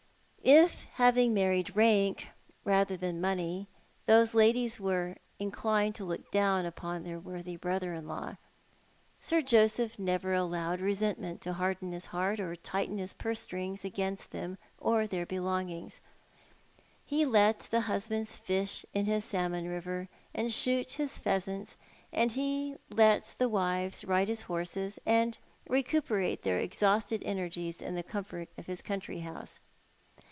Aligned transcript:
If, 0.43 0.85
having 0.95 1.33
married 1.35 1.75
rank 1.77 2.27
rather 2.65 2.97
than 2.97 3.21
money, 3.21 3.67
those 4.07 4.33
ladies 4.33 4.79
were 4.79 5.15
inclined 5.37 5.93
to 5.95 6.03
look 6.03 6.31
down 6.31 6.65
ujDon 6.65 7.03
their 7.03 7.19
worthy 7.19 7.55
brother 7.57 7.93
in 7.93 8.07
law. 8.07 8.37
Sir 9.19 9.43
Joseph 9.43 9.99
never 9.99 10.33
allowed 10.33 10.81
resentment 10.81 11.41
to 11.41 11.53
harden 11.53 11.91
his 11.91 12.07
heart 12.07 12.39
or 12.39 12.55
tighten 12.55 12.97
his 12.97 13.13
purse 13.13 13.39
strings 13.39 13.85
against 13.85 14.31
them 14.31 14.57
or 14.79 15.05
their 15.05 15.27
belongings. 15.27 16.01
Ho 17.11 17.17
let 17.17 17.59
the 17.59 17.81
husbands 17.81 18.35
fish 18.35 18.83
in 18.95 19.05
his 19.05 19.23
salmon 19.23 19.67
river 19.69 20.09
and 20.33 20.51
shoot 20.51 20.93
his 20.93 21.19
pheasants, 21.19 21.77
and 22.11 22.31
he 22.31 22.75
let 22.89 23.35
the 23.37 23.47
wives 23.47 24.03
ride 24.03 24.27
his 24.27 24.41
horses, 24.41 24.97
and 25.05 25.37
recuperate 25.69 26.41
their 26.41 26.57
exhausted 26.57 27.21
energies 27.25 27.79
in 27.79 27.93
the 27.93 28.01
comfort 28.03 28.49
of 28.57 28.65
his 28.65 28.81
country 28.81 29.19
house. 29.19 29.59